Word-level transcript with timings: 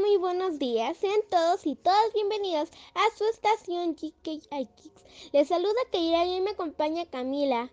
Muy 0.00 0.16
buenos 0.16 0.58
días. 0.58 0.96
Sean 0.96 1.20
todos 1.30 1.66
y 1.66 1.74
todas 1.76 2.12
bienvenidos 2.14 2.70
a 2.94 3.16
su 3.18 3.24
estación 3.24 3.94
GKI 3.94 4.68
Kicks. 4.76 5.04
Les 5.32 5.48
saluda 5.48 5.74
Keira 5.92 6.24
y 6.24 6.40
me 6.40 6.52
acompaña 6.52 7.04
Camila. 7.06 7.68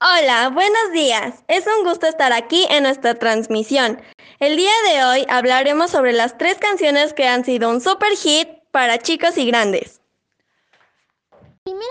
Hola, 0.00 0.50
buenos 0.50 0.92
días. 0.92 1.42
Es 1.48 1.64
un 1.66 1.84
gusto 1.84 2.06
estar 2.06 2.32
aquí 2.32 2.66
en 2.70 2.82
nuestra 2.82 3.14
transmisión. 3.14 4.00
El 4.40 4.56
día 4.56 4.72
de 4.90 5.04
hoy 5.04 5.26
hablaremos 5.28 5.90
sobre 5.90 6.12
las 6.12 6.36
tres 6.36 6.58
canciones 6.58 7.14
que 7.14 7.26
han 7.26 7.44
sido 7.44 7.70
un 7.70 7.80
super 7.80 8.14
hit 8.16 8.48
para 8.72 8.98
chicos 8.98 9.38
y 9.38 9.46
grandes 9.46 9.97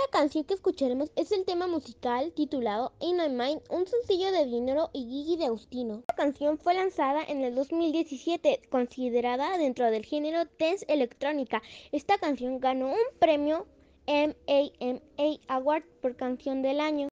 canción 0.10 0.44
que 0.44 0.54
escucharemos 0.54 1.12
es 1.16 1.32
el 1.32 1.46
tema 1.46 1.68
musical 1.68 2.32
titulado 2.34 2.94
In 3.00 3.18
My 3.18 3.30
Mind, 3.30 3.62
un 3.70 3.86
sencillo 3.86 4.32
de 4.32 4.46
Dinero 4.46 4.90
y 4.94 5.06
Gigi 5.06 5.38
de 5.38 5.46
Agustino. 5.46 6.00
Esta 6.00 6.16
canción 6.16 6.58
fue 6.58 6.74
lanzada 6.74 7.24
en 7.24 7.44
el 7.44 7.56
2017, 7.56 8.62
considerada 8.70 9.58
dentro 9.58 9.90
del 9.92 10.06
género 10.06 10.46
dance 10.60 10.86
electrónica. 10.88 11.62
Esta 11.92 12.18
canción 12.18 12.60
ganó 12.60 12.88
un 12.88 13.20
premio 13.20 13.68
MAMA 14.08 14.34
Award 15.48 15.84
por 16.02 16.16
canción 16.16 16.62
del 16.62 16.80
año. 16.80 17.10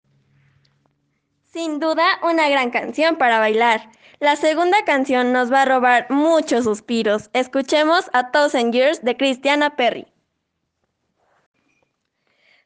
Sin 1.52 1.80
duda, 1.80 2.06
una 2.24 2.50
gran 2.50 2.70
canción 2.70 3.18
para 3.18 3.40
bailar. 3.40 3.92
La 4.20 4.36
segunda 4.36 4.84
canción 4.86 5.32
nos 5.32 5.52
va 5.52 5.62
a 5.62 5.66
robar 5.66 6.08
muchos 6.10 6.64
suspiros. 6.66 7.30
Escuchemos 7.34 8.10
a 8.14 8.32
Thousand 8.32 8.74
Years 8.74 9.04
de 9.04 9.16
Christiana 9.16 9.76
Perry. 9.76 10.15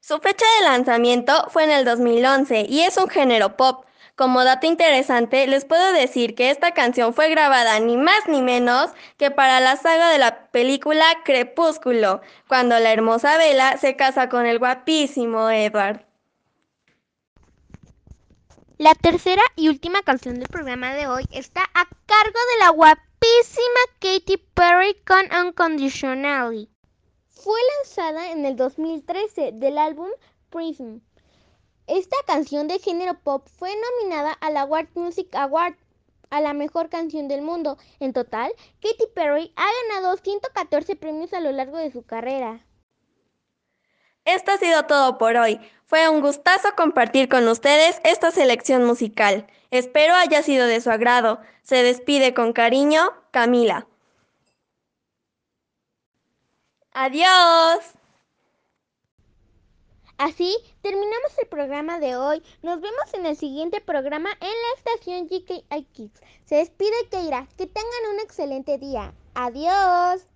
Su 0.02 0.20
fecha 0.20 0.46
de 0.60 0.66
lanzamiento 0.66 1.48
fue 1.50 1.66
en 1.66 1.72
el 1.72 1.86
2011 1.86 2.66
y 2.70 2.82
es 2.82 2.98
un 2.98 3.10
género 3.10 3.58
pop. 3.58 3.86
Como 4.16 4.44
dato 4.44 4.66
interesante, 4.66 5.46
les 5.48 5.66
puedo 5.66 5.94
decir 5.94 6.36
que 6.36 6.50
esta 6.50 6.74
canción 6.74 7.14
fue 7.14 7.30
grabada 7.30 7.80
ni 7.80 7.96
más 7.96 8.28
ni 8.28 8.42
menos 8.42 8.92
que 9.18 9.32
para 9.32 9.60
la 9.60 9.78
saga 9.78 10.10
de 10.10 10.18
la 10.18 10.52
película 10.52 11.06
Crepúsculo, 11.24 12.22
cuando 12.48 12.80
la 12.80 12.92
hermosa 12.92 13.38
Bella 13.38 13.78
se 13.78 13.96
casa 13.96 14.28
con 14.30 14.46
el 14.46 14.60
guapísimo 14.60 15.50
Edward. 15.50 16.06
La 18.78 18.96
tercera 18.96 19.44
y 19.56 19.68
última 19.68 20.02
canción 20.02 20.40
del 20.40 20.48
programa 20.48 20.94
de 20.94 21.08
hoy 21.08 21.26
está 21.32 21.62
a 21.74 21.86
cargo 22.06 22.40
de 22.54 22.60
la 22.60 22.70
guapísima 22.70 23.80
Katy 24.00 24.38
Perry 24.54 24.96
con 25.06 25.26
Unconditionally. 25.46 26.70
Fue 27.42 27.58
lanzada 27.78 28.32
en 28.32 28.46
el 28.46 28.58
2013 28.58 29.52
del 29.54 29.78
álbum 29.78 30.10
Prism. 30.50 31.00
Esta 31.88 32.18
canción 32.28 32.68
de 32.68 32.80
género 32.80 33.18
pop 33.24 33.48
fue 33.58 33.72
nominada 33.76 34.34
a 34.34 34.52
la 34.52 34.66
World 34.66 34.90
Music 34.96 35.34
Award 35.34 35.76
a 36.32 36.42
la 36.42 36.52
mejor 36.52 36.90
canción 36.90 37.30
del 37.30 37.42
mundo. 37.42 37.78
En 38.02 38.12
total, 38.12 38.52
Katy 38.82 39.08
Perry 39.16 39.54
ha 39.56 39.68
ganado 39.88 40.18
114 40.18 40.98
premios 40.98 41.32
a 41.32 41.40
lo 41.40 41.54
largo 41.54 41.78
de 41.78 41.94
su 41.94 42.04
carrera. 42.04 42.66
Esto 44.26 44.52
ha 44.52 44.58
sido 44.58 44.86
todo 44.86 45.18
por 45.18 45.38
hoy. 45.38 45.62
Fue 45.86 46.10
un 46.10 46.20
gustazo 46.20 46.76
compartir 46.76 47.30
con 47.30 47.48
ustedes 47.48 48.02
esta 48.04 48.32
selección 48.32 48.84
musical. 48.84 49.48
Espero 49.72 50.14
haya 50.14 50.44
sido 50.44 50.68
de 50.68 50.82
su 50.82 50.92
agrado. 50.92 51.40
Se 51.64 51.84
despide 51.84 52.34
con 52.34 52.52
cariño, 52.52 53.14
Camila. 53.32 53.89
Adiós. 57.02 57.94
Así 60.18 60.54
terminamos 60.82 61.32
el 61.42 61.48
programa 61.48 61.98
de 61.98 62.18
hoy. 62.18 62.44
Nos 62.62 62.82
vemos 62.82 63.14
en 63.14 63.26
el 63.26 63.38
siguiente 63.38 63.80
programa 63.80 64.30
en 64.42 64.50
la 64.50 64.76
estación 64.76 65.28
GKI 65.28 65.86
Kids. 65.94 66.20
Se 66.44 66.56
despide 66.56 67.08
Keira. 67.10 67.48
Que 67.58 67.68
tengan 67.68 68.14
un 68.14 68.20
excelente 68.20 68.78
día. 68.78 69.14
Adiós. 69.34 70.30